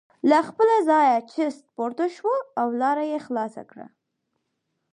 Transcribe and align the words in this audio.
له 0.29 0.39
خپله 0.47 0.75
ځایه 0.89 1.17
چست 1.31 1.63
پورته 1.75 2.05
شو 2.15 2.33
او 2.59 2.67
لاره 2.81 3.03
یې 3.11 3.19
خلاصه 3.25 3.61
کړه. 3.69 3.87